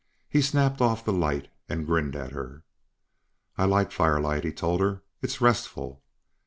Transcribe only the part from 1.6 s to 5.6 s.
and grinned at her. "I like firelight," he told her. "It's